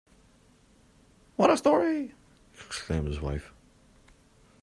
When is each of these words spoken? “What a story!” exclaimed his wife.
“What 1.35 1.51
a 1.51 1.57
story!” 1.57 2.15
exclaimed 2.55 3.07
his 3.07 3.21
wife. 3.21 3.53